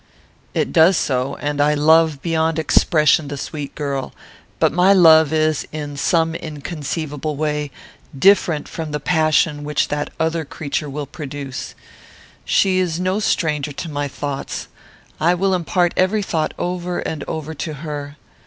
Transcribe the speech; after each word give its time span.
"It 0.55 0.73
does 0.73 0.97
so, 0.97 1.35
and 1.35 1.61
I 1.61 1.75
love, 1.75 2.23
beyond 2.23 2.57
expression, 2.57 3.27
the 3.27 3.37
sweet 3.37 3.75
girl; 3.75 4.15
but 4.57 4.71
my 4.71 4.93
love 4.93 5.31
is, 5.31 5.67
in 5.71 5.95
some 5.95 6.33
inconceivable 6.33 7.35
way, 7.35 7.69
different 8.17 8.67
from 8.67 8.93
the 8.93 8.99
passion 8.99 9.63
which 9.63 9.89
that 9.89 10.09
other 10.19 10.43
creature 10.43 10.89
will 10.89 11.05
produce. 11.05 11.75
She 12.45 12.79
is 12.79 12.99
no 12.99 13.19
stranger 13.19 13.73
to 13.73 13.89
my 13.91 14.07
thoughts. 14.07 14.67
I 15.19 15.35
will 15.35 15.53
impart 15.53 15.93
every 15.95 16.23
thought 16.23 16.55
over 16.57 16.97
and 16.97 17.23
over 17.27 17.53
to 17.53 17.73
her. 17.85 18.17